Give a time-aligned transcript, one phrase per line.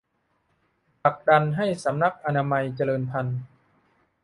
[1.01, 3.39] ผลักดันให้สำนักอนามัยเจริญพันธุ์